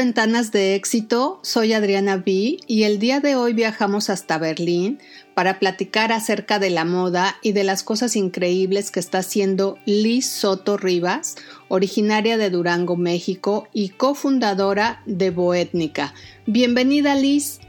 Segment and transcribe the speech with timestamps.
[0.00, 4.98] Ventanas de Éxito, soy Adriana B y el día de hoy viajamos hasta Berlín
[5.34, 10.26] para platicar acerca de la moda y de las cosas increíbles que está haciendo Liz
[10.26, 11.36] Soto Rivas,
[11.68, 16.14] originaria de Durango, México y cofundadora de Boétnica.
[16.46, 17.60] Bienvenida Liz.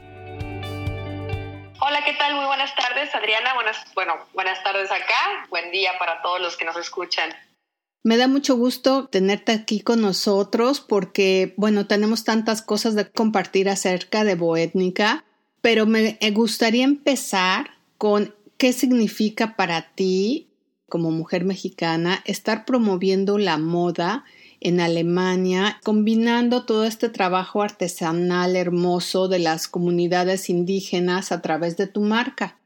[1.80, 2.34] Hola, ¿qué tal?
[2.36, 3.52] Muy buenas tardes, Adriana.
[3.52, 5.46] Buenas, bueno, buenas tardes acá.
[5.50, 7.30] Buen día para todos los que nos escuchan.
[8.04, 13.68] Me da mucho gusto tenerte aquí con nosotros porque, bueno, tenemos tantas cosas de compartir
[13.68, 15.24] acerca de Boétnica,
[15.60, 20.48] pero me gustaría empezar con qué significa para ti,
[20.88, 24.24] como mujer mexicana, estar promoviendo la moda
[24.60, 31.86] en Alemania, combinando todo este trabajo artesanal hermoso de las comunidades indígenas a través de
[31.86, 32.58] tu marca.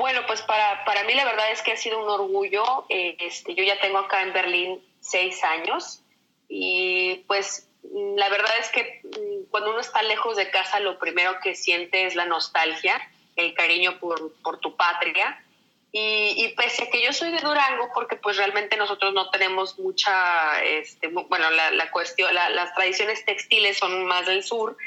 [0.00, 2.86] Bueno, pues para, para mí la verdad es que ha sido un orgullo.
[2.88, 6.00] Eh, este, yo ya tengo acá en Berlín seis años
[6.48, 7.68] y pues
[8.16, 12.06] la verdad es que mm, cuando uno está lejos de casa lo primero que siente
[12.06, 12.98] es la nostalgia,
[13.36, 15.44] el cariño por, por tu patria.
[15.92, 19.78] Y, y, pese a que yo soy de Durango, porque pues realmente nosotros no tenemos
[19.78, 24.78] mucha, este, bueno, la, la cuestión, las tradiciones textiles son más del sur,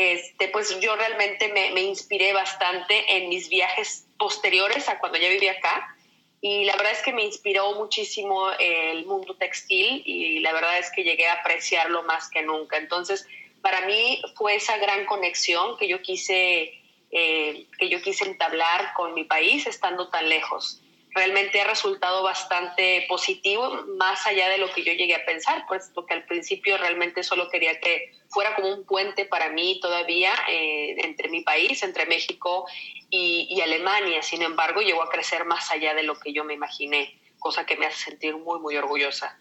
[0.00, 5.52] este, pues yo realmente me, inspiré bastante en mis viajes posteriores a cuando ya vivía
[5.52, 5.96] acá.
[6.40, 10.90] Y la verdad es que me inspiró muchísimo el mundo textil y la verdad es
[10.90, 12.78] que llegué a apreciarlo más que nunca.
[12.78, 13.26] Entonces,
[13.60, 16.72] para mí fue esa gran conexión que yo quise,
[17.10, 20.80] eh, que yo quise entablar con mi país estando tan lejos
[21.12, 25.90] realmente ha resultado bastante positivo, más allá de lo que yo llegué a pensar, pues
[25.94, 30.96] porque al principio realmente solo quería que fuera como un puente para mí todavía eh,
[31.04, 32.66] entre mi país, entre México
[33.10, 34.22] y, y, Alemania.
[34.22, 37.76] Sin embargo, llegó a crecer más allá de lo que yo me imaginé, cosa que
[37.76, 39.38] me hace sentir muy, muy orgullosa.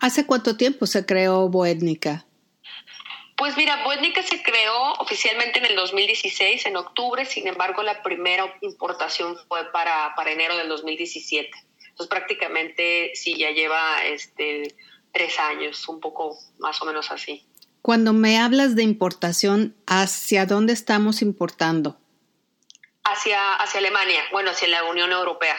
[0.00, 2.26] ¿Hace cuánto tiempo se creó Boétnica?
[3.36, 8.54] Pues mira, Boétnica se creó oficialmente en el 2016, en octubre, sin embargo la primera
[8.60, 11.50] importación fue para, para enero del 2017.
[11.88, 14.74] Entonces prácticamente sí, ya lleva este,
[15.12, 17.46] tres años, un poco más o menos así.
[17.80, 21.98] Cuando me hablas de importación, ¿hacia dónde estamos importando?
[23.02, 25.56] Hacia, hacia Alemania, bueno, hacia la Unión Europea.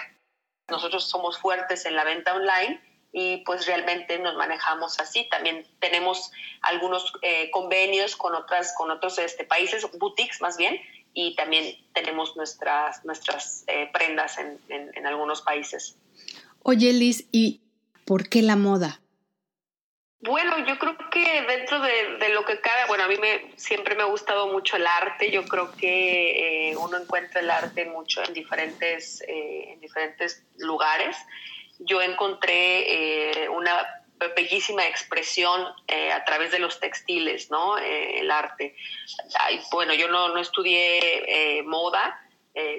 [0.69, 2.81] Nosotros somos fuertes en la venta online
[3.13, 5.29] y pues realmente nos manejamos así.
[5.29, 6.31] También tenemos
[6.63, 10.81] algunos eh, convenios con otras con otros este, países, boutiques más bien,
[11.13, 15.95] y también tenemos nuestras nuestras eh, prendas en, en, algunos países.
[16.63, 17.61] Oye, Liz, ¿y
[18.03, 18.99] por qué la moda?
[20.21, 23.93] Bueno, yo creo que dentro de, de, lo que cabe, bueno, a mí me, siempre
[23.93, 25.29] me ha gustado mucho el arte.
[25.29, 31.17] Yo creo que eh, uno encuentra el arte mucho en diferentes, en diferentes lugares
[31.79, 34.03] yo encontré eh, una
[34.35, 37.77] bellísima expresión eh, a través de los textiles, ¿no?
[37.77, 38.75] Eh, el arte.
[39.71, 42.19] bueno, yo no, no estudié moda,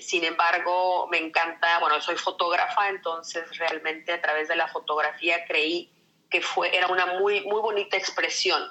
[0.01, 5.91] sin embargo, me encanta, bueno, soy fotógrafa, entonces realmente a través de la fotografía creí
[6.31, 8.63] que fue, era una muy, muy bonita expresión,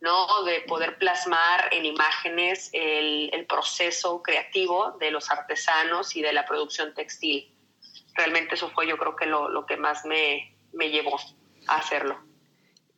[0.00, 0.44] ¿no?
[0.44, 6.94] De poder plasmar en imágenes el proceso creativo de los artesanos y de la producción
[6.94, 7.51] textil
[8.14, 11.18] realmente eso fue yo creo que lo, lo que más me, me, llevó
[11.68, 12.18] a hacerlo.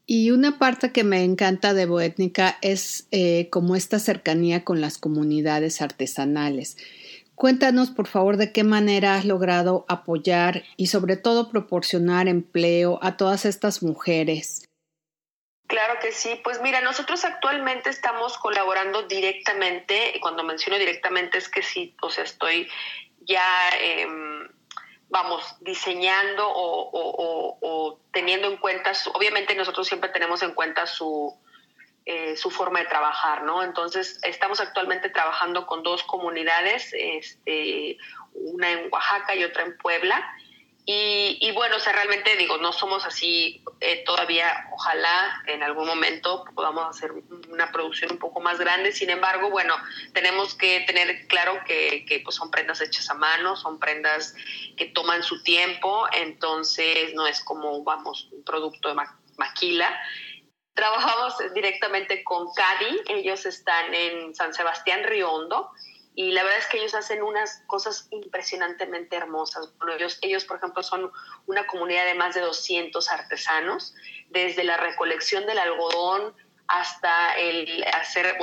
[0.07, 4.99] Y una parte que me encanta de Boétnica es eh, como esta cercanía con las
[4.99, 6.77] comunidades artesanales.
[7.35, 13.17] Cuéntanos, por favor, de qué manera has logrado apoyar y sobre todo proporcionar empleo a
[13.17, 14.69] todas estas mujeres.
[15.67, 16.39] Claro que sí.
[16.45, 22.11] Pues mira, nosotros actualmente estamos colaborando directamente, y cuando menciono directamente es que sí, o
[22.11, 22.69] sea, estoy
[23.27, 23.71] ya...
[23.81, 24.07] Eh,
[25.09, 31.35] vamos, diseñando o, teniendo en cuenta, obviamente nosotros siempre tenemos en cuenta su,
[32.07, 33.63] eh, su forma de trabajar, ¿no?
[33.63, 37.99] Entonces, estamos actualmente trabajando con dos comunidades, este,
[38.35, 40.25] una en Oaxaca y otra en Puebla,
[40.87, 46.45] y, bueno, o sea, realmente digo, no somos así eh, todavía, ojalá en algún momento
[46.55, 47.11] podamos hacer
[47.49, 49.75] una producción un poco más grande, sin embargo, bueno,
[50.13, 54.35] tenemos que tener claro que, que pues son prendas hechas a mano, son prendas
[54.77, 59.01] que toman su tiempo, entonces no es como, vamos, un producto de
[59.39, 59.99] maquila.
[60.75, 65.71] Trabajamos directamente con Cadi, ellos están en San Sebastián Riondo,
[66.17, 69.69] y la verdad es que ellos hacen unas cosas impresionantemente hermosas.
[69.97, 71.11] Ellos, ellos, por ejemplo, son
[71.47, 73.95] una comunidad de más de 200 artesanos,
[74.29, 76.35] desde la recolección del algodón
[76.67, 78.39] hasta el hacer,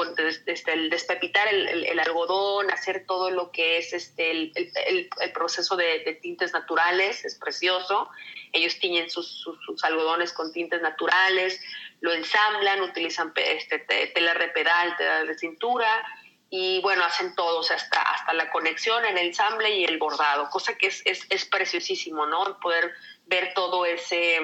[0.46, 5.76] desde el despepitar el, el, algodón, hacer todo lo que es este, el, el proceso
[5.76, 8.10] de, de, tintes naturales, es precioso.
[8.52, 11.60] Ellos tiñen sus, sus, algodones con tintes naturales,
[12.02, 16.06] lo ensamblan, utilizan este, telas de pedal, telas de cintura
[16.54, 20.50] y bueno, hacen todo, o sea, hasta, hasta la conexión, el ensamble y el bordado,
[20.50, 22.60] cosa que es, es, es preciosísimo, ¿no?
[22.60, 22.94] Poder
[23.26, 24.38] ver todo ese,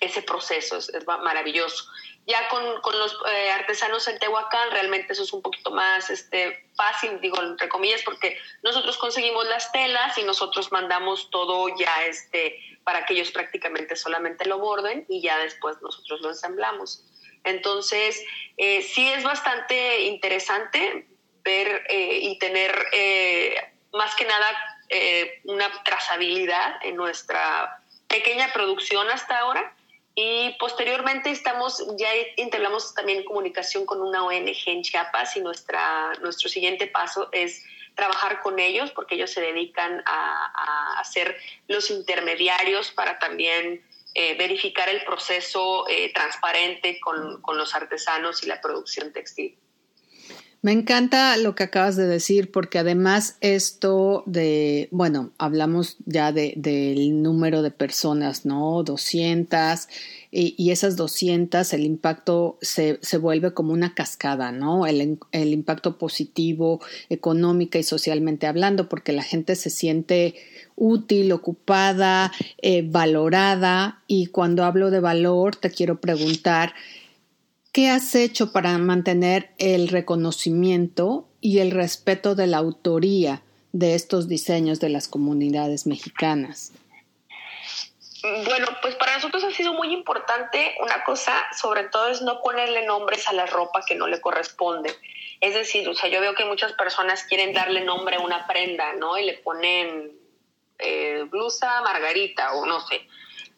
[0.00, 1.84] ese proceso, es, maravilloso.
[2.26, 6.68] Ya con, con los eh, artesanos en Tehuacán, realmente eso es un poquito más este,
[6.74, 12.58] fácil, digo, entre comillas, porque nosotros conseguimos las telas y nosotros mandamos todo ya este,
[12.82, 17.04] para que ellos prácticamente solamente lo borden y ya después nosotros lo ensamblamos.
[17.44, 18.24] Entonces,
[18.56, 21.08] eh, sí es bastante interesante
[21.44, 23.54] ver eh, y tener eh,
[23.92, 24.68] más que nada
[25.44, 29.74] una trazabilidad en nuestra pequeña producción hasta ahora.
[30.14, 36.50] Y posteriormente estamos, ya integramos también comunicación con una ONG en Chiapas y nuestra, nuestro
[36.50, 37.64] siguiente paso es
[37.94, 41.36] trabajar con ellos porque ellos se dedican a, hacer
[41.68, 43.82] los intermediarios para también
[44.14, 49.56] eh, verificar el proceso eh, transparente con, con los artesanos y la producción textil.
[50.62, 56.54] Me encanta lo que acabas de decir porque además esto de, bueno, hablamos ya de,
[56.56, 58.84] del número de personas, ¿no?
[58.84, 59.88] 200
[60.30, 64.86] y, esas 200, el impacto se, se, vuelve como una cascada, ¿no?
[64.86, 66.80] El, el impacto positivo,
[67.10, 70.36] económica y socialmente hablando, porque la gente se siente
[70.76, 76.72] útil, ocupada, eh, valorada y cuando hablo de valor te quiero preguntar,
[77.72, 83.42] ¿Qué has hecho para mantener el reconocimiento y el respeto de la autoría
[83.72, 86.72] de estos diseños de las comunidades mexicanas?
[88.22, 92.84] Bueno, pues para nosotros ha sido muy importante una cosa, sobre todo es no ponerle
[92.84, 94.94] nombres a la ropa que no le corresponde.
[95.40, 98.92] Es decir, o sea, yo veo que muchas personas quieren darle nombre a una prenda,
[98.92, 99.16] ¿no?
[99.16, 100.12] Y le ponen
[100.78, 103.00] eh, blusa margarita o no sé.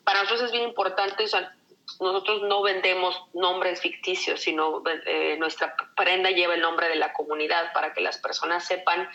[0.05, 1.55] Para nosotros es bien importante, o sea,
[2.01, 7.73] nosotros no vendemos nombres ficticios, sino eh, nuestra prenda lleva el nombre de la comunidad
[7.73, 9.09] para que las personas sepan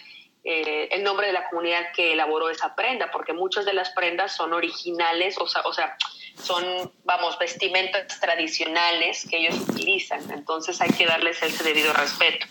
[0.44, 4.36] eh, el nombre de la comunidad que elaboró esa prenda, porque muchas de las prendas
[4.36, 5.98] son originales, o sea, o sea
[6.42, 12.48] son, vamos, vestimentas tradicionales que ellos utilizan, entonces hay que darles ese debido respeto.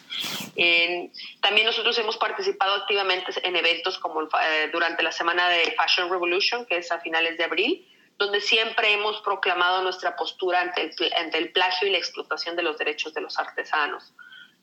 [1.41, 6.67] también nosotros hemos participado activamente en eventos como eh, durante la semana de Fashion Revolution,
[6.67, 7.88] que es a finales de abril,
[8.19, 13.15] donde siempre hemos proclamado nuestra postura ante el, plagio y la explotación de los derechos
[13.15, 14.13] de los artesanos.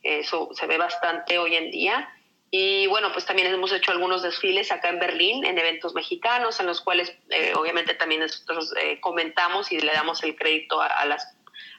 [0.04, 2.10] Eso se ve bastante hoy en día.
[2.52, 6.68] Y bueno, pues también hemos hecho algunos desfiles acá en Berlín, en eventos mexicanos, en
[6.68, 11.26] los cuales eh, obviamente también nosotros eh, comentamos y le damos el crédito a, las,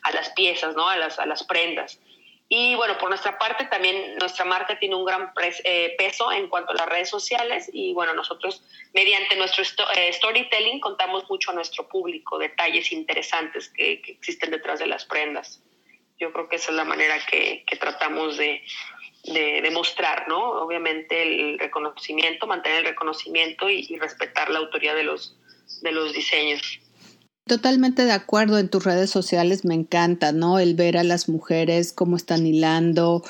[0.02, 0.88] a las piezas, ¿no?
[0.88, 2.00] a, las, a las prendas.
[2.48, 5.32] Y bueno, por nuestra parte también nuestra marca tiene un gran
[5.64, 8.62] eh, peso en cuanto a las redes sociales y bueno, nosotros
[8.94, 9.64] mediante nuestro
[9.96, 15.60] eh, storytelling contamos mucho a nuestro público, detalles interesantes que, existen detrás de las prendas.
[16.19, 18.62] Yo creo que esa es la manera que, tratamos de,
[19.25, 20.50] de, mostrar, ¿no?
[20.62, 25.37] Obviamente el reconocimiento, mantener el reconocimiento y, y respetar la autoría de los,
[25.82, 26.81] de los diseños.
[27.46, 30.58] Totalmente de acuerdo en tus redes sociales, me encanta, ¿no?
[30.58, 33.22] El ver a las mujeres cómo están hilando,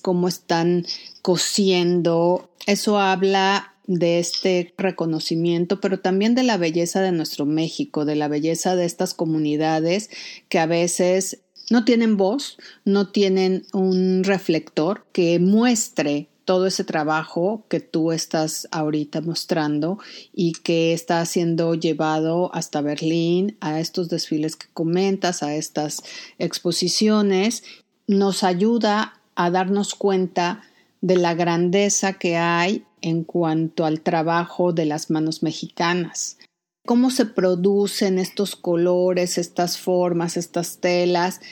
[0.00, 0.86] cómo están
[1.20, 2.50] cosiendo.
[2.66, 8.28] Eso habla de este reconocimiento, pero también de la belleza de nuestro México, de la
[8.28, 10.08] belleza de estas comunidades
[10.48, 12.56] que a veces no tienen voz,
[12.86, 19.98] no tienen un reflector que muestre todo ese trabajo que tú estás ahorita mostrando
[20.32, 26.02] y que está siendo llevado hasta Berlín, a estos desfiles que comentas, a estas
[26.38, 27.64] exposiciones,
[28.06, 30.62] nos ayuda a darnos cuenta
[31.02, 36.38] de la grandeza que hay en cuanto al trabajo de las manos mexicanas.
[36.86, 41.42] Cómo se producen estos colores, estas formas, estas telas,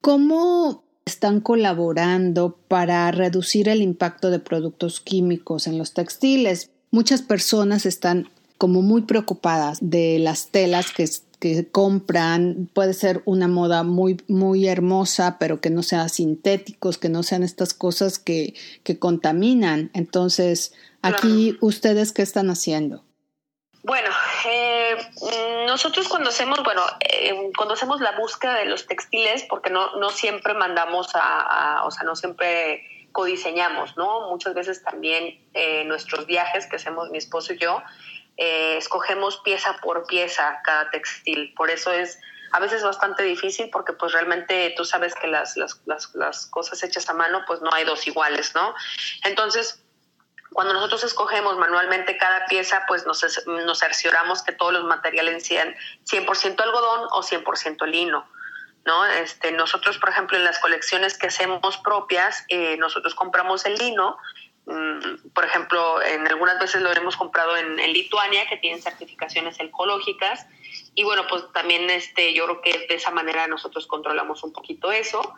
[0.00, 6.70] cómo están colaborando para reducir el impacto de productos químicos en los textiles.
[6.90, 11.08] Muchas personas están como muy preocupadas de las telas que,
[11.38, 12.68] que compran.
[12.74, 17.44] Puede ser una moda muy, muy hermosa, pero que no sean sintéticos, que no sean
[17.44, 19.90] estas cosas que, que contaminan.
[19.94, 20.72] Entonces,
[21.02, 23.04] aquí, ¿ustedes qué están haciendo?
[23.84, 24.08] Bueno,
[24.48, 29.96] eh, nosotros cuando hacemos, bueno, eh, cuando hacemos la búsqueda de los textiles, porque no,
[29.96, 34.28] no siempre mandamos a, o sea, no siempre codiseñamos, ¿no?
[34.30, 37.82] Muchas veces también eh, nuestros viajes que hacemos mi esposo y yo,
[38.36, 41.54] escogemos pieza por pieza cada textil.
[41.56, 42.18] Por eso es
[42.52, 46.82] a veces bastante difícil porque pues realmente tú sabes que las, las, las, las cosas
[46.82, 48.74] hechas a mano pues no hay dos iguales, ¿no?
[49.24, 49.82] Entonces,
[50.56, 55.76] cuando nosotros escogemos manualmente cada pieza, pues nos, nos cercioramos que todos los materiales sean
[56.10, 58.26] 100% algodón o 100% lino.
[58.86, 59.04] ¿no?
[59.04, 64.16] Este, nosotros, por ejemplo, en las colecciones que hacemos propias, eh, nosotros compramos el lino,
[64.64, 70.46] mm, por ejemplo, en algunas veces lo hemos comprado en, Lituania, que tienen certificaciones ecológicas,
[70.94, 74.90] y bueno, pues también este, yo creo que de esa manera nosotros controlamos un poquito
[74.90, 75.34] eso.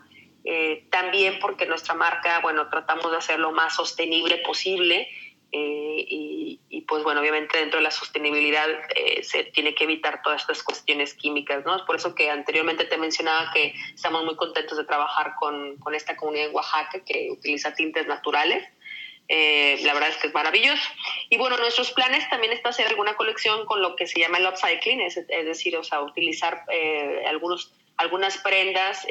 [0.51, 5.07] Eh, también porque nuestra marca, bueno, tratamos de hacer lo más sostenible posible
[5.53, 10.41] eh, y, pues bueno, obviamente dentro de la sostenibilidad eh, se tiene que evitar todas
[10.41, 11.77] estas cuestiones químicas, ¿no?
[11.77, 15.95] Es por eso que anteriormente te mencionaba que estamos muy contentos de trabajar con, con
[15.95, 18.67] esta comunidad en Oaxaca que utiliza tintes naturales.
[19.29, 20.83] Eh, la verdad es que es maravilloso.
[21.29, 24.47] Y bueno, nuestros planes también está hacer alguna colección con lo que se llama el
[24.47, 26.65] upcycling, es, es decir, o sea, utilizar
[27.27, 29.07] algunos, algunas prendas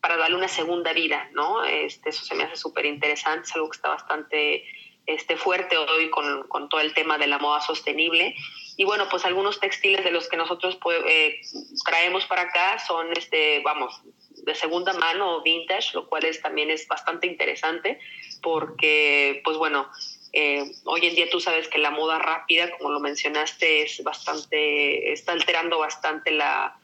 [0.00, 1.64] para darle una segunda vida, ¿no?
[1.64, 4.64] Este, eso se me hace súper interesante, es algo que está bastante
[5.06, 8.34] este, fuerte hoy con, con, todo el tema de la moda sostenible.
[8.76, 11.40] Y bueno, pues algunos textiles de los que nosotros pues, eh,
[11.84, 16.70] traemos para acá son, este, vamos, de segunda mano o vintage, lo cual es, también
[16.70, 17.98] es bastante interesante
[18.42, 19.90] porque, pues bueno,
[20.32, 25.12] eh, hoy en día tú sabes que la moda rápida, como lo mencionaste, es bastante,
[25.12, 26.79] está alterando bastante la,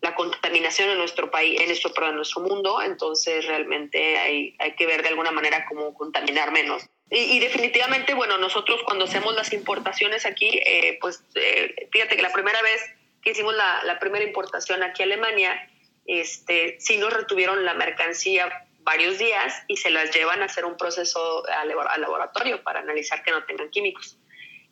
[0.00, 4.86] la contaminación en nuestro país, en nuestro, en nuestro mundo, entonces realmente hay, hay que
[4.86, 6.88] ver de alguna manera cómo contaminar menos.
[7.12, 12.32] Y, definitivamente, bueno, nosotros cuando hacemos las importaciones aquí, eh, pues eh, fíjate que la
[12.32, 12.80] primera vez
[13.20, 15.68] que hicimos la, la, primera importación aquí a Alemania,
[16.06, 18.48] este, sí nos retuvieron la mercancía
[18.82, 21.68] varios días y se las llevan a hacer un proceso al,
[22.00, 24.16] laboratorio para analizar que no tengan químicos.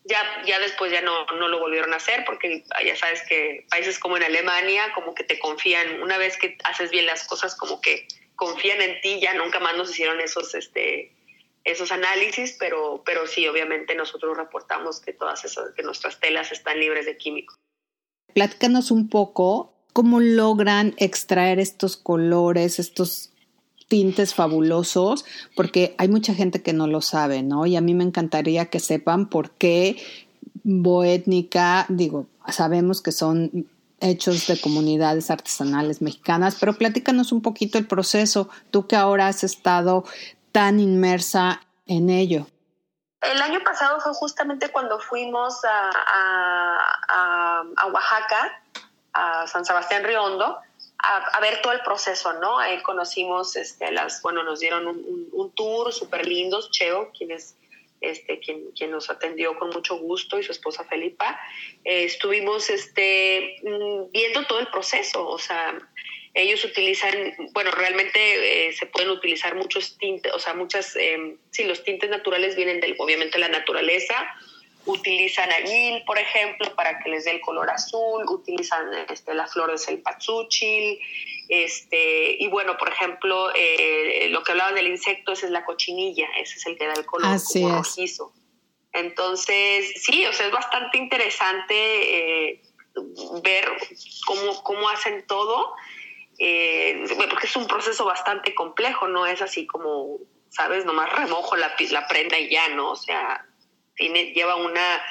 [0.08, 3.98] Ya, ya después ya no, no lo volvieron a hacer porque ya sabes que países
[3.98, 7.80] como en Alemania como que te confían, una vez que haces bien las cosas como
[7.80, 11.12] que confían en ti, ya nunca más nos hicieron esos este,
[11.64, 16.80] esos análisis, pero, pero sí, obviamente nosotros reportamos que todas esas, que nuestras telas están
[16.80, 17.56] libres de químicos.
[18.32, 23.27] Platícanos un poco cómo logran extraer estos colores, estos
[23.88, 25.24] tintes fabulosos,
[25.56, 27.66] porque hay mucha gente que no lo sabe, ¿no?
[27.66, 29.96] Y a mí me encantaría que sepan por qué
[30.62, 33.68] Boétnica, digo, sabemos que son
[34.00, 39.44] hechos de comunidades artesanales mexicanas, pero platícanos un poquito el proceso, tú que ahora has
[39.44, 40.04] estado
[40.52, 42.46] tan inmersa en ello?
[43.20, 46.84] El año pasado fue justamente cuando fuimos a,
[47.92, 48.62] Oaxaca,
[49.12, 50.58] a San Sebastián Riondo,
[50.98, 52.58] a, ver todo el proceso, ¿no?
[52.58, 57.56] Ahí conocimos, este, las, bueno, nos dieron un, tour súper lindo, Cheo, quien es
[58.00, 61.40] este, quien, quien, nos atendió con mucho gusto y su esposa Felipa,
[61.84, 65.76] eh, estuvimos este, mm, viendo todo el proceso, o sea,
[66.34, 67.12] ellos utilizan,
[67.52, 72.10] bueno, realmente eh, se pueden utilizar muchos tintes, o sea, muchas, eh, sí, los tintes
[72.10, 74.14] naturales vienen del, obviamente, la naturaleza.
[74.88, 78.24] Utilizan añil, por ejemplo, para que les dé el color azul.
[78.28, 80.98] Utilizan este, la flor de cempasúchil.
[81.48, 86.26] Este, y bueno, por ejemplo, eh, lo que hablaba del insecto, ese es la cochinilla,
[86.36, 88.32] ese es el que da el color rojizo.
[88.92, 92.62] Entonces, sí, o sea, es bastante interesante
[93.42, 93.68] ver
[94.26, 95.74] cómo, cómo hacen todo
[96.38, 100.18] eh, porque es un proceso bastante complejo, no es así como,
[100.50, 100.84] ¿sabes?
[100.84, 102.92] Nomás remojo la, la prenda y ya, ¿no?
[102.92, 103.44] O sea,
[103.98, 105.02] tiene, lleva una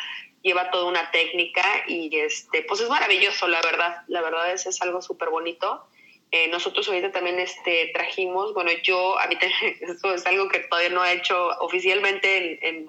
[0.41, 4.03] lleva toda una técnica y este pues es maravilloso la verdad.
[4.07, 5.85] La verdad es, es algo súper bonito
[6.31, 9.37] eh, nosotros ahorita también este trajimos bueno yo a mí
[9.81, 12.85] eso es algo que todavía no he hecho oficialmente en, en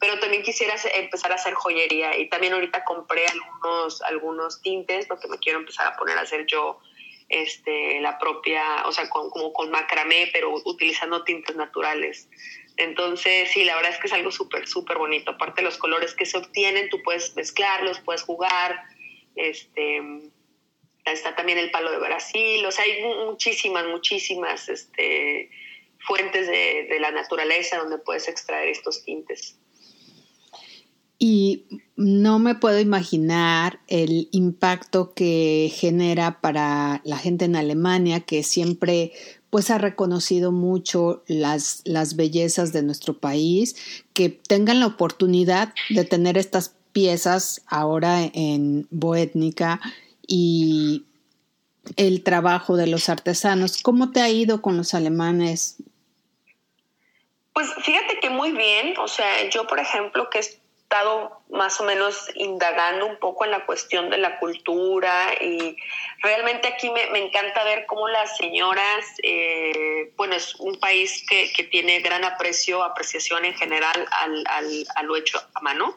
[0.00, 2.16] pero también quisiera empezar a hacer joyería.
[2.16, 6.44] Y también ahorita compré algunos algunos tintes porque me quiero empezar a poner a hacer
[6.46, 6.80] yo
[7.32, 12.28] este, la propia, o sea, como con macramé, pero utilizando tintes naturales.
[12.76, 15.32] Entonces, sí, la verdad es que es algo súper, súper bonito.
[15.32, 18.82] Aparte los colores que se obtienen, tú puedes mezclarlos, puedes jugar.
[19.34, 20.02] Este,
[21.06, 22.64] está también el palo de Brasil.
[22.66, 25.50] O sea, hay muchísimas, muchísimas este,
[26.00, 29.58] fuentes de, de la naturaleza donde puedes extraer estos tintes.
[31.24, 38.42] Y no me puedo imaginar el impacto que genera para la gente en Alemania, que
[38.42, 39.12] siempre
[39.48, 43.76] pues ha reconocido mucho las, las bellezas de nuestro país,
[44.14, 49.80] que tengan la oportunidad de tener estas piezas ahora en Boétnica
[50.26, 51.04] y
[51.94, 53.80] el trabajo de los artesanos.
[53.80, 55.76] ¿Cómo te ha ido con los alemanes?
[57.52, 60.40] Pues fíjate que muy bien, o sea, yo por ejemplo que
[60.92, 65.74] estado más o menos indagando un poco en la cuestión de la cultura y
[66.22, 72.00] realmente aquí me, encanta ver cómo las señoras, eh, bueno, es un país que, tiene
[72.00, 75.96] gran aprecio, apreciación en general al, al, lo hecho a mano.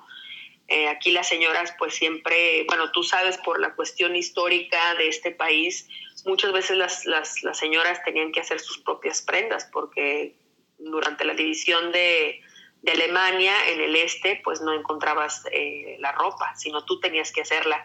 [0.70, 5.32] Eh, aquí las señoras pues siempre, bueno, tú sabes por la cuestión histórica de este
[5.32, 5.90] país,
[6.24, 10.36] muchas veces las, las, las señoras tenían que hacer sus propias prendas porque
[10.78, 12.45] durante la división de,
[12.86, 17.42] de Alemania en el este pues no encontrabas eh, la ropa, sino tú tenías que
[17.42, 17.84] hacerla.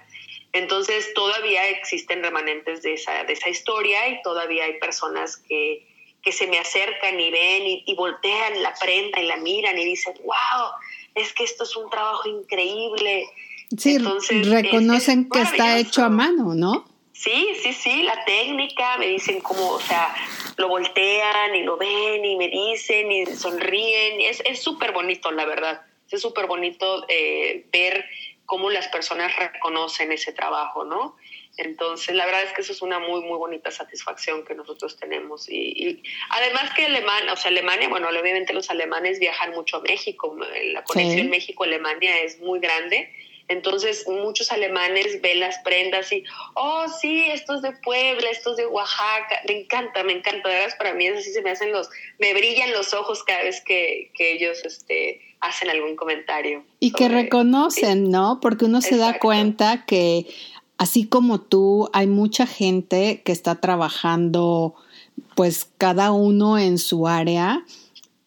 [0.52, 5.86] Entonces todavía existen remanentes de esa, de esa historia y todavía hay personas que,
[6.22, 10.14] que se me acercan y ven y, voltean la prenda y la miran y dicen,
[10.24, 10.70] wow,
[11.14, 13.26] es que esto es un trabajo increíble.
[13.76, 16.89] Sí, reconocen que está hecho a mano, ¿no?
[17.20, 20.14] Sí, sí, sí, la técnica, me dicen cómo, o sea,
[20.56, 24.22] lo voltean y lo ven y me dicen y sonríen.
[24.22, 25.82] Es súper bonito, la verdad.
[26.10, 28.06] Es súper bonito eh, ver
[28.46, 31.18] cómo las personas reconocen ese trabajo, ¿no?
[31.58, 35.46] Entonces, la verdad es que eso es una muy, muy bonita satisfacción que nosotros tenemos.
[35.46, 40.34] Y, además que Alemania, o sea, Alemania, bueno, obviamente los alemanes viajan mucho a México,
[40.72, 43.12] la conexión México-Alemania es muy grande.
[43.50, 46.22] Entonces, muchos alemanes ven las prendas y,
[46.54, 49.42] oh, sí, estos de Puebla, estos de Oaxaca.
[49.48, 50.48] Me encanta, me encanta.
[50.48, 51.90] De verdad, para mí es así, se me hacen los,
[52.20, 56.64] me brillan los ojos cada vez que, que ellos este, hacen algún comentario.
[56.78, 58.38] Y que reconocen, ¿no?
[58.40, 60.26] Porque uno se da cuenta que
[60.78, 64.76] así como tú, hay mucha gente que está trabajando,
[65.34, 67.64] pues cada uno en su área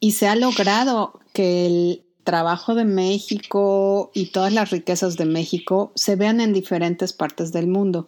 [0.01, 5.91] y se ha logrado que el trabajo de México y todas las riquezas de México
[5.95, 8.07] se vean en diferentes partes del mundo.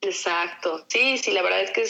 [0.00, 1.82] Exacto, sí, sí, la verdad es que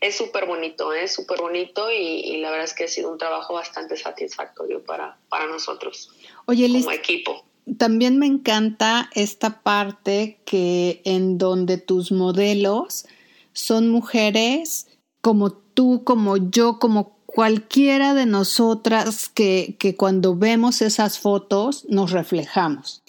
[0.00, 1.14] es súper bonito, es ¿eh?
[1.14, 5.46] súper bonito y, la verdad es que ha sido un trabajo bastante satisfactorio para, para
[5.46, 6.10] nosotros
[6.46, 7.44] Oye, como equipo
[7.78, 13.06] también me encanta esta parte que en donde tus modelos
[13.52, 14.86] son mujeres
[15.20, 22.12] como tú, como yo, como cualquiera de nosotras que, que cuando vemos esas fotos nos
[22.12, 23.02] reflejamos.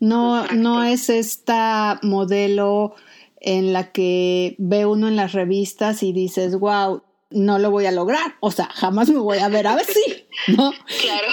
[0.00, 2.94] No, no es esta modelo
[3.40, 7.92] en la que ve uno en las revistas y dices, wow, no lo voy a
[7.92, 8.36] lograr.
[8.40, 10.72] O sea, jamás me voy a ver a ver si, ¿no?
[11.00, 11.28] Claro.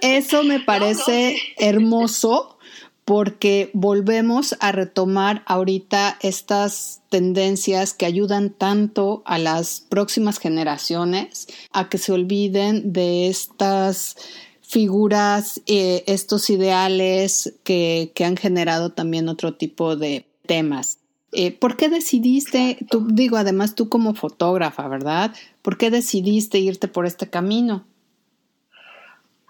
[0.00, 2.58] Eso me parece hermoso
[3.04, 11.88] porque volvemos a retomar ahorita estas tendencias que ayudan tanto a las próximas generaciones a
[11.88, 14.16] que se olviden de estas
[14.62, 20.98] figuras, eh, estos ideales que, han generado también otro tipo de temas.
[21.30, 25.32] Eh, ¿Por qué decidiste, tú digo, además tú como fotógrafa, ¿verdad?
[25.62, 27.86] ¿Por qué decidiste irte por este camino?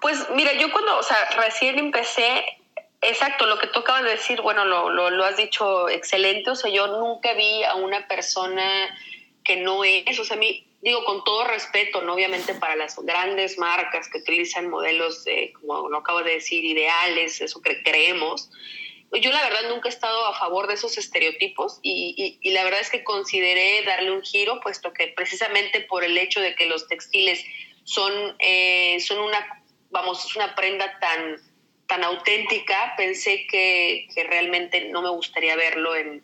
[0.02, 0.92] Pues mira, yo cuando,
[1.38, 2.42] recién empecé,
[3.04, 6.70] exacto, lo que tú acabas de decir, bueno, lo, lo, has dicho excelente, o sea,
[6.70, 8.96] yo nunca vi a una persona
[9.44, 12.14] que no es, o sea, a mí, digo, con todo respeto, ¿no?
[12.14, 15.24] obviamente para las grandes marcas que utilizan modelos,
[15.60, 18.50] como lo acabo de decir, ideales, eso que creemos,
[19.20, 22.80] yo la verdad nunca he estado a favor de esos estereotipos y, y, la verdad
[22.80, 26.88] es que consideré darle un giro, puesto que precisamente por el hecho de que los
[26.88, 27.44] textiles
[27.84, 29.62] son, eh, son una
[29.94, 31.36] vamos, es una prenda tan,
[31.86, 36.22] tan auténtica, pensé que, realmente no me gustaría verlo en,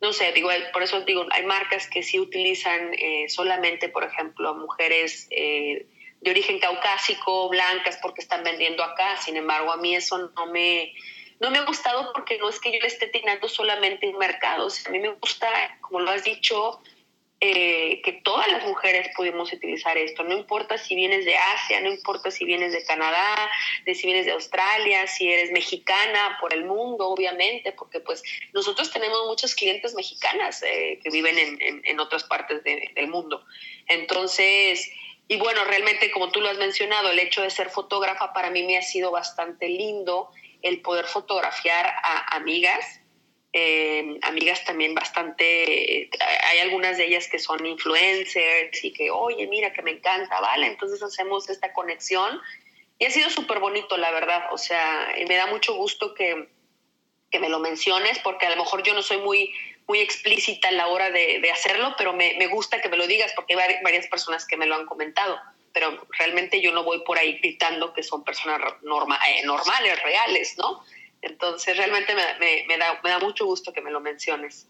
[0.00, 4.54] no sé, digo, por eso digo, hay marcas que sí utilizan eh, solamente, por ejemplo,
[4.54, 5.86] mujeres eh,
[6.20, 10.92] de origen caucásico, blancas, porque están vendiendo acá, sin embargo, a mí eso no me,
[11.40, 14.68] no me ha gustado porque no es que yo le esté tirando solamente un mercado,
[14.86, 15.48] a mí me gusta,
[15.80, 16.80] como lo has dicho,
[17.44, 20.22] eh, que todas las mujeres pudimos utilizar esto.
[20.22, 23.50] No importa si vienes de Asia, no importa si vienes de Canadá,
[23.84, 28.92] de si vienes de Australia, si eres mexicana por el mundo, obviamente, porque pues nosotros
[28.92, 33.44] tenemos muchas clientes mexicanas eh, que viven en, en, otras partes del mundo.
[33.88, 34.88] Entonces,
[35.26, 38.62] y bueno, realmente como tú lo has mencionado, el hecho de ser fotógrafa para mí
[38.62, 40.30] me ha sido bastante lindo
[40.62, 43.01] el poder fotografiar a amigas
[43.52, 46.08] eh, amigas también bastante,
[46.44, 50.66] hay algunas de ellas que son influencers y que, oye, mira, que me encanta, ¿vale?
[50.66, 52.40] Entonces hacemos esta conexión
[52.98, 56.48] y ha sido súper bonito, la verdad, o sea, me da mucho gusto que,
[57.30, 59.52] que, me lo menciones porque a lo mejor yo no soy muy,
[59.86, 63.32] muy explícita a la hora de, hacerlo, pero me, me, gusta que me lo digas
[63.34, 65.38] porque hay varias personas que me lo han comentado
[65.72, 70.58] pero realmente yo no voy por ahí gritando que son personas norma, eh, normales, reales,
[70.58, 70.84] ¿no?
[71.22, 74.66] Entonces, realmente me, da, mucho gusto que me lo menciones.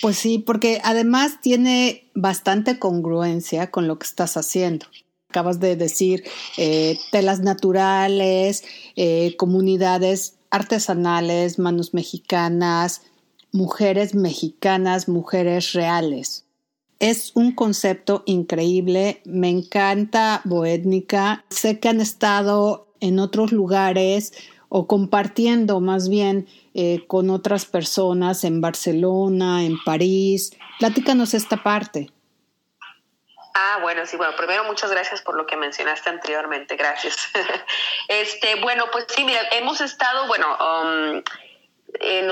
[0.00, 4.86] Pues sí, porque además tiene bastante congruencia con lo que estás haciendo.
[5.28, 6.22] Acabas de decir
[6.56, 8.62] eh, telas naturales,
[8.94, 13.02] eh, comunidades artesanales, manos mexicanas,
[13.50, 16.44] mujeres mexicanas, mujeres reales.
[17.00, 24.32] Es un concepto increíble, me encanta Boétnica, sé que han estado en otros lugares
[24.76, 30.50] o compartiendo más bien eh, con otras personas en Barcelona, en París.
[30.80, 32.10] Platícanos esta parte.
[33.54, 37.16] Ah, bueno, sí, bueno, primero muchas gracias por lo que mencionaste anteriormente, gracias.
[38.08, 41.22] este, bueno, pues sí, mira, hemos estado, bueno, um,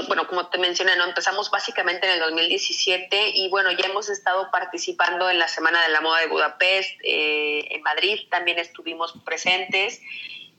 [0.08, 1.04] bueno, como te mencioné, ¿no?
[1.04, 5.90] empezamos básicamente en el 2017 y bueno, ya hemos estado participando en la Semana de
[5.90, 10.00] la Moda de Budapest, eh, en Madrid también estuvimos presentes.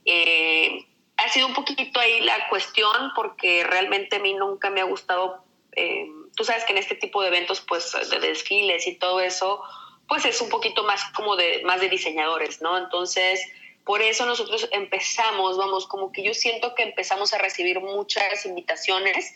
[0.06, 0.86] Eh,
[1.18, 5.44] ha sido un poquito ahí la cuestión porque realmente a mí nunca me ha gustado,
[5.76, 9.62] eh, tú sabes que en este tipo de eventos, pues de desfiles y todo eso,
[10.08, 12.78] pues es un poquito más como de, más de diseñadores, ¿no?
[12.78, 13.42] Entonces,
[13.86, 19.34] por eso nosotros empezamos, vamos, como que yo siento que empezamos a recibir muchas invitaciones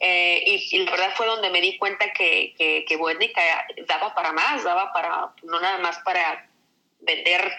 [0.00, 2.98] eh, y, la verdad fue donde me di cuenta que, que, que
[3.86, 6.48] daba para más, daba para, no nada más para
[7.00, 7.52] vender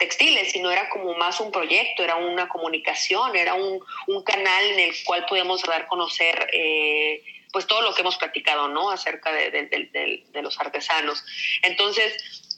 [0.00, 4.80] textiles, sino era como más un proyecto, era una comunicación, era un, un canal en
[4.80, 8.90] el cual podíamos dar a conocer eh, pues todo lo que hemos platicado, ¿no?
[8.90, 11.22] Acerca de, de, los artesanos.
[11.62, 12.50] Entonces,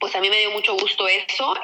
[0.00, 1.54] pues a mí me dio mucho gusto eso.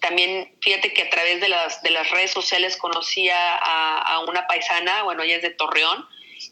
[0.00, 5.02] también fíjate que a través de las, de las redes sociales conocí a, una paisana,
[5.04, 6.06] bueno, ella es de Torreón,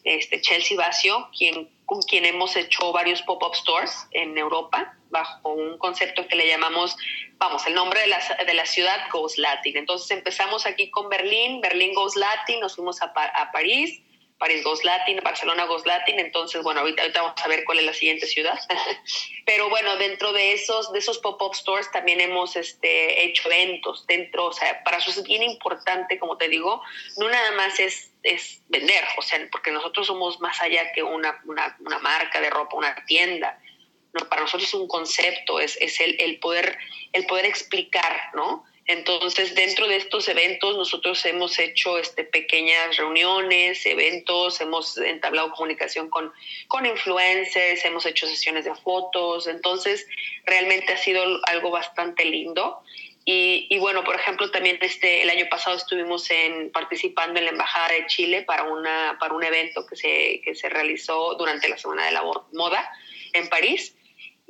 [0.05, 5.79] este, Chelsea Bacio, quien, con quien hemos hecho varios pop-up stores en Europa bajo un
[5.79, 6.97] concepto que le llamamos,
[7.39, 9.77] vamos, el nombre de la, de la ciudad Goes Latin.
[9.77, 14.01] Entonces empezamos aquí con Berlín, Berlín Goes Latin, nos fuimos a, a París,
[14.41, 17.93] París Goes Latin, Barcelona Goes Latin, entonces, bueno, ahorita, vamos a ver cuál es la
[17.93, 18.59] siguiente ciudad.
[19.45, 24.47] Pero bueno, dentro de esos, de esos pop-up stores también hemos este, hecho eventos dentro,
[24.47, 26.83] o sea, para nosotros es bien importante, como te digo,
[27.19, 31.39] no nada más es, es vender, o sea, porque nosotros somos más allá que una,
[31.45, 33.61] una, una marca de ropa, una tienda.
[34.15, 36.79] No, para nosotros es un concepto, es, es el, el, poder,
[37.13, 38.65] el poder explicar, ¿no?
[38.91, 46.11] Entonces, dentro de estos eventos, nosotros hemos hecho este, pequeñas reuniones, eventos, hemos entablado comunicación
[46.11, 46.33] con,
[46.67, 49.47] con influencers, hemos hecho sesiones de fotos.
[49.47, 50.09] Entonces,
[50.45, 52.81] realmente ha sido algo bastante lindo.
[53.25, 57.53] Y, y, bueno, por ejemplo, también este, el año pasado estuvimos en, participando en la
[57.53, 61.79] Embajada de Chile para, una, para un evento que se, que se realizó durante la
[61.79, 62.91] Semana de la Moda
[63.35, 63.95] en París.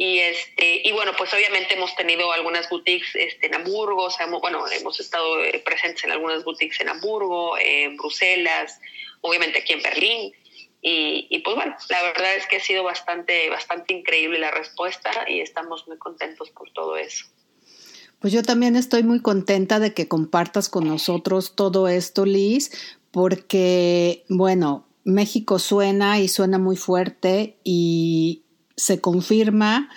[0.01, 4.65] Y, este, y bueno, pues obviamente hemos tenido algunas boutiques este, en Hamburgo, o bueno,
[4.69, 8.81] hemos estado eh, presentes en algunas boutiques en Hamburgo, en Bruselas,
[9.21, 10.33] obviamente aquí en Berlín.
[10.81, 15.11] Y, y, pues bueno, la verdad es que ha sido bastante, bastante increíble la respuesta
[15.29, 17.27] y estamos muy contentos por todo eso.
[18.21, 22.71] Pues yo también estoy muy contenta de que compartas con nosotros todo esto, Liz,
[23.11, 28.45] porque, bueno, México suena y suena muy fuerte y,
[28.81, 29.90] se confirma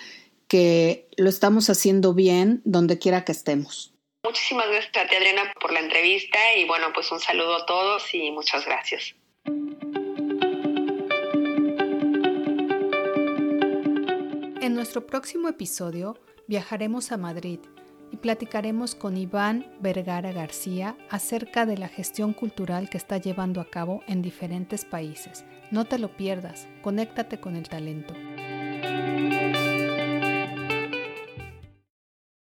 [0.46, 3.94] que lo estamos haciendo bien donde quiera que estemos.
[4.22, 8.02] Muchísimas gracias a ti, Adriana, por la entrevista y bueno, pues un saludo a todos
[8.14, 9.14] y muchas gracias.
[14.60, 17.60] En nuestro próximo episodio viajaremos a Madrid
[18.12, 23.70] y platicaremos con Iván Vergara García acerca de la gestión cultural que está llevando a
[23.70, 25.44] cabo en diferentes países.
[25.70, 28.14] No te lo pierdas, conéctate con el talento.